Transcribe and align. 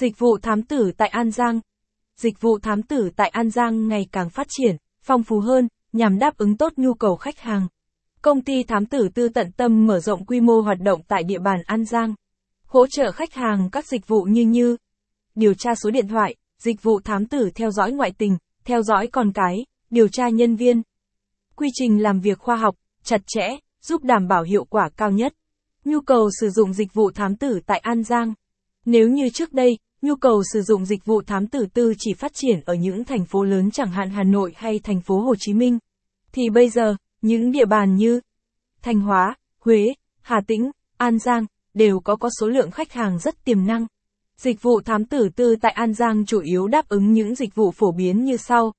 Dịch 0.00 0.18
vụ 0.18 0.38
thám 0.38 0.62
tử 0.62 0.92
tại 0.96 1.08
An 1.08 1.30
Giang 1.30 1.60
Dịch 2.16 2.40
vụ 2.40 2.58
thám 2.58 2.82
tử 2.82 3.10
tại 3.16 3.28
An 3.28 3.50
Giang 3.50 3.88
ngày 3.88 4.06
càng 4.12 4.30
phát 4.30 4.46
triển, 4.50 4.76
phong 5.02 5.22
phú 5.22 5.40
hơn, 5.40 5.68
nhằm 5.92 6.18
đáp 6.18 6.36
ứng 6.36 6.56
tốt 6.56 6.72
nhu 6.76 6.94
cầu 6.94 7.16
khách 7.16 7.38
hàng. 7.38 7.68
Công 8.22 8.42
ty 8.42 8.62
thám 8.62 8.86
tử 8.86 9.08
tư 9.14 9.28
tận 9.28 9.52
tâm 9.52 9.86
mở 9.86 10.00
rộng 10.00 10.24
quy 10.24 10.40
mô 10.40 10.60
hoạt 10.60 10.80
động 10.80 11.00
tại 11.08 11.22
địa 11.22 11.38
bàn 11.38 11.58
An 11.66 11.84
Giang. 11.84 12.14
Hỗ 12.66 12.86
trợ 12.86 13.12
khách 13.12 13.34
hàng 13.34 13.68
các 13.72 13.86
dịch 13.86 14.08
vụ 14.08 14.22
như 14.22 14.42
như 14.42 14.76
điều 15.34 15.54
tra 15.54 15.74
số 15.74 15.90
điện 15.90 16.08
thoại, 16.08 16.34
dịch 16.58 16.82
vụ 16.82 17.00
thám 17.00 17.26
tử 17.26 17.50
theo 17.54 17.70
dõi 17.70 17.92
ngoại 17.92 18.12
tình, 18.18 18.36
theo 18.64 18.82
dõi 18.82 19.06
con 19.06 19.32
cái, 19.32 19.66
điều 19.90 20.08
tra 20.08 20.28
nhân 20.28 20.56
viên. 20.56 20.82
Quy 21.56 21.68
trình 21.74 22.02
làm 22.02 22.20
việc 22.20 22.38
khoa 22.38 22.56
học, 22.56 22.74
chặt 23.04 23.20
chẽ, 23.26 23.48
giúp 23.82 24.04
đảm 24.04 24.28
bảo 24.28 24.42
hiệu 24.42 24.64
quả 24.64 24.88
cao 24.96 25.10
nhất. 25.10 25.34
Nhu 25.84 26.00
cầu 26.00 26.30
sử 26.40 26.50
dụng 26.50 26.72
dịch 26.72 26.94
vụ 26.94 27.10
thám 27.10 27.36
tử 27.36 27.60
tại 27.66 27.78
An 27.78 28.02
Giang. 28.02 28.34
Nếu 28.84 29.08
như 29.08 29.28
trước 29.28 29.52
đây, 29.52 29.78
nhu 30.02 30.16
cầu 30.16 30.42
sử 30.52 30.62
dụng 30.62 30.84
dịch 30.84 31.04
vụ 31.04 31.22
thám 31.26 31.46
tử 31.46 31.66
tư 31.74 31.94
chỉ 31.98 32.14
phát 32.14 32.32
triển 32.34 32.60
ở 32.64 32.74
những 32.74 33.04
thành 33.04 33.24
phố 33.24 33.44
lớn 33.44 33.70
chẳng 33.70 33.90
hạn 33.90 34.10
Hà 34.10 34.22
Nội 34.22 34.52
hay 34.56 34.78
thành 34.78 35.00
phố 35.00 35.20
Hồ 35.20 35.34
Chí 35.38 35.54
Minh, 35.54 35.78
thì 36.32 36.50
bây 36.50 36.68
giờ, 36.68 36.96
những 37.22 37.52
địa 37.52 37.64
bàn 37.64 37.96
như 37.96 38.20
Thanh 38.82 39.00
Hóa, 39.00 39.34
Huế, 39.60 39.86
Hà 40.22 40.40
Tĩnh, 40.46 40.70
An 40.96 41.18
Giang 41.18 41.46
đều 41.74 42.00
có 42.00 42.16
có 42.16 42.28
số 42.40 42.48
lượng 42.48 42.70
khách 42.70 42.92
hàng 42.92 43.18
rất 43.18 43.44
tiềm 43.44 43.66
năng. 43.66 43.86
Dịch 44.36 44.62
vụ 44.62 44.80
thám 44.80 45.04
tử 45.04 45.28
tư 45.36 45.56
tại 45.60 45.72
An 45.72 45.94
Giang 45.94 46.26
chủ 46.26 46.40
yếu 46.40 46.68
đáp 46.68 46.88
ứng 46.88 47.12
những 47.12 47.34
dịch 47.34 47.54
vụ 47.54 47.70
phổ 47.70 47.92
biến 47.92 48.24
như 48.24 48.36
sau. 48.36 48.72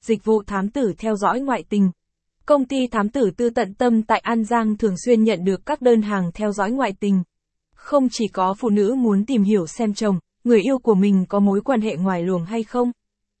Dịch 0.00 0.24
vụ 0.24 0.42
thám 0.46 0.68
tử 0.68 0.92
theo 0.98 1.16
dõi 1.16 1.40
ngoại 1.40 1.64
tình. 1.68 1.90
Công 2.46 2.64
ty 2.64 2.86
thám 2.86 3.08
tử 3.08 3.30
tư 3.36 3.50
tận 3.50 3.74
tâm 3.74 4.02
tại 4.02 4.18
An 4.18 4.44
Giang 4.44 4.76
thường 4.76 4.94
xuyên 5.04 5.22
nhận 5.22 5.44
được 5.44 5.66
các 5.66 5.82
đơn 5.82 6.02
hàng 6.02 6.30
theo 6.34 6.52
dõi 6.52 6.70
ngoại 6.70 6.92
tình. 7.00 7.22
Không 7.74 8.08
chỉ 8.10 8.28
có 8.28 8.54
phụ 8.58 8.68
nữ 8.68 8.94
muốn 8.98 9.24
tìm 9.24 9.42
hiểu 9.42 9.66
xem 9.66 9.94
chồng, 9.94 10.18
người 10.44 10.60
yêu 10.60 10.78
của 10.78 10.94
mình 10.94 11.24
có 11.28 11.40
mối 11.40 11.60
quan 11.60 11.80
hệ 11.80 11.96
ngoài 11.96 12.22
luồng 12.22 12.44
hay 12.44 12.62
không. 12.62 12.92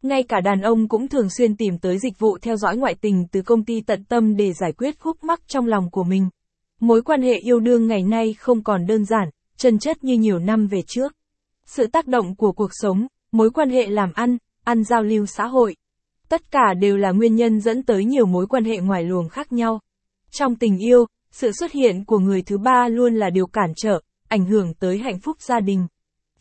Ngay 0.02 0.22
cả 0.22 0.40
đàn 0.40 0.60
ông 0.60 0.88
cũng 0.88 1.08
thường 1.08 1.30
xuyên 1.30 1.56
tìm 1.56 1.78
tới 1.78 1.98
dịch 1.98 2.18
vụ 2.18 2.38
theo 2.42 2.56
dõi 2.56 2.76
ngoại 2.76 2.94
tình 3.00 3.26
từ 3.32 3.42
công 3.42 3.64
ty 3.64 3.80
tận 3.80 4.04
tâm 4.04 4.36
để 4.36 4.52
giải 4.52 4.72
quyết 4.72 5.00
khúc 5.00 5.24
mắc 5.24 5.40
trong 5.48 5.66
lòng 5.66 5.90
của 5.90 6.04
mình. 6.04 6.28
Mối 6.80 7.02
quan 7.02 7.22
hệ 7.22 7.34
yêu 7.34 7.60
đương 7.60 7.86
ngày 7.86 8.02
nay 8.02 8.34
không 8.38 8.62
còn 8.62 8.86
đơn 8.86 9.04
giản, 9.04 9.28
chân 9.56 9.78
chất 9.78 10.04
như 10.04 10.14
nhiều 10.14 10.38
năm 10.38 10.66
về 10.66 10.82
trước. 10.86 11.14
Sự 11.66 11.86
tác 11.86 12.06
động 12.06 12.36
của 12.36 12.52
cuộc 12.52 12.70
sống, 12.72 13.06
mối 13.32 13.50
quan 13.50 13.70
hệ 13.70 13.86
làm 13.86 14.12
ăn, 14.14 14.38
ăn 14.64 14.84
giao 14.84 15.02
lưu 15.02 15.26
xã 15.26 15.46
hội. 15.46 15.76
Tất 16.28 16.50
cả 16.50 16.74
đều 16.80 16.96
là 16.96 17.10
nguyên 17.10 17.36
nhân 17.36 17.60
dẫn 17.60 17.82
tới 17.82 18.04
nhiều 18.04 18.26
mối 18.26 18.46
quan 18.46 18.64
hệ 18.64 18.78
ngoài 18.78 19.04
luồng 19.04 19.28
khác 19.28 19.52
nhau. 19.52 19.80
Trong 20.30 20.56
tình 20.56 20.78
yêu, 20.78 21.06
sự 21.30 21.52
xuất 21.52 21.72
hiện 21.72 22.04
của 22.04 22.18
người 22.18 22.42
thứ 22.42 22.58
ba 22.58 22.88
luôn 22.88 23.14
là 23.14 23.30
điều 23.30 23.46
cản 23.46 23.72
trở, 23.76 24.00
ảnh 24.28 24.44
hưởng 24.44 24.74
tới 24.74 24.98
hạnh 24.98 25.18
phúc 25.20 25.36
gia 25.40 25.60
đình. 25.60 25.86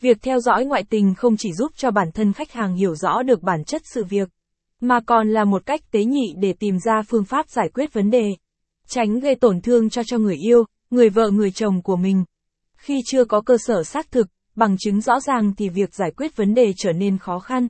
Việc 0.03 0.21
theo 0.21 0.39
dõi 0.39 0.65
ngoại 0.65 0.83
tình 0.89 1.15
không 1.15 1.37
chỉ 1.37 1.53
giúp 1.53 1.71
cho 1.75 1.91
bản 1.91 2.11
thân 2.13 2.33
khách 2.33 2.51
hàng 2.51 2.75
hiểu 2.75 2.95
rõ 2.95 3.23
được 3.23 3.41
bản 3.41 3.63
chất 3.63 3.81
sự 3.85 4.03
việc, 4.03 4.29
mà 4.81 4.99
còn 5.05 5.29
là 5.29 5.45
một 5.45 5.65
cách 5.65 5.91
tế 5.91 6.03
nhị 6.03 6.33
để 6.37 6.53
tìm 6.59 6.77
ra 6.85 7.01
phương 7.09 7.23
pháp 7.23 7.49
giải 7.49 7.69
quyết 7.73 7.93
vấn 7.93 8.11
đề. 8.11 8.29
Tránh 8.87 9.19
gây 9.19 9.35
tổn 9.35 9.61
thương 9.61 9.89
cho 9.89 10.03
cho 10.03 10.17
người 10.17 10.35
yêu, 10.35 10.63
người 10.91 11.09
vợ 11.09 11.29
người 11.29 11.51
chồng 11.51 11.81
của 11.81 11.95
mình. 11.95 12.23
Khi 12.75 13.01
chưa 13.05 13.25
có 13.25 13.41
cơ 13.41 13.57
sở 13.57 13.83
xác 13.83 14.11
thực, 14.11 14.27
bằng 14.55 14.75
chứng 14.79 15.01
rõ 15.01 15.19
ràng 15.19 15.53
thì 15.57 15.69
việc 15.69 15.93
giải 15.93 16.11
quyết 16.17 16.35
vấn 16.35 16.53
đề 16.53 16.73
trở 16.77 16.91
nên 16.91 17.17
khó 17.17 17.39
khăn. 17.39 17.67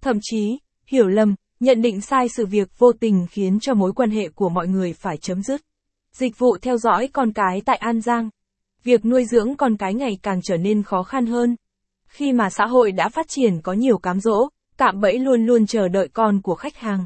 Thậm 0.00 0.18
chí, 0.22 0.58
hiểu 0.86 1.08
lầm, 1.08 1.34
nhận 1.60 1.82
định 1.82 2.00
sai 2.00 2.28
sự 2.28 2.46
việc 2.46 2.68
vô 2.78 2.92
tình 2.92 3.26
khiến 3.30 3.58
cho 3.60 3.74
mối 3.74 3.92
quan 3.92 4.10
hệ 4.10 4.28
của 4.34 4.48
mọi 4.48 4.68
người 4.68 4.92
phải 4.92 5.16
chấm 5.16 5.42
dứt. 5.42 5.60
Dịch 6.12 6.38
vụ 6.38 6.56
theo 6.62 6.76
dõi 6.76 7.08
con 7.12 7.32
cái 7.32 7.60
tại 7.64 7.76
An 7.76 8.00
Giang. 8.00 8.30
Việc 8.84 9.04
nuôi 9.04 9.24
dưỡng 9.24 9.56
con 9.56 9.76
cái 9.76 9.94
ngày 9.94 10.18
càng 10.22 10.40
trở 10.42 10.56
nên 10.56 10.82
khó 10.82 11.02
khăn 11.02 11.26
hơn. 11.26 11.56
Khi 12.12 12.32
mà 12.32 12.50
xã 12.50 12.66
hội 12.66 12.92
đã 12.92 13.08
phát 13.08 13.28
triển 13.28 13.60
có 13.62 13.72
nhiều 13.72 13.98
cám 13.98 14.20
dỗ, 14.20 14.48
cạm 14.78 15.00
bẫy 15.00 15.18
luôn 15.18 15.46
luôn 15.46 15.66
chờ 15.66 15.88
đợi 15.88 16.08
con 16.08 16.42
của 16.42 16.54
khách 16.54 16.76
hàng. 16.76 17.04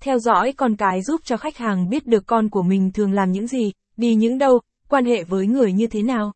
Theo 0.00 0.18
dõi 0.18 0.52
con 0.52 0.76
cái 0.76 1.02
giúp 1.02 1.20
cho 1.24 1.36
khách 1.36 1.56
hàng 1.56 1.88
biết 1.88 2.06
được 2.06 2.26
con 2.26 2.50
của 2.50 2.62
mình 2.62 2.92
thường 2.92 3.12
làm 3.12 3.32
những 3.32 3.46
gì, 3.46 3.72
đi 3.96 4.14
những 4.14 4.38
đâu, 4.38 4.60
quan 4.88 5.04
hệ 5.04 5.24
với 5.24 5.46
người 5.46 5.72
như 5.72 5.86
thế 5.86 6.02
nào. 6.02 6.32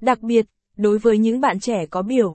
Đặc 0.00 0.20
biệt, 0.22 0.46
đối 0.76 0.98
với 0.98 1.18
những 1.18 1.40
bạn 1.40 1.60
trẻ 1.60 1.86
có 1.86 2.02
biểu 2.02 2.34